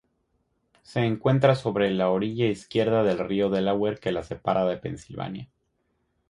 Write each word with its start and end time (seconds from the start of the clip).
Se 0.81 1.01
encuentra 1.01 1.53
sobre 1.53 1.91
la 1.91 2.09
orilla 2.09 2.47
izquierda 2.47 3.03
del 3.03 3.19
río 3.19 3.51
Delaware, 3.51 3.99
que 3.99 4.11
la 4.11 4.23
separa 4.23 4.65
de 4.65 4.77
Pensilvania. 4.77 5.47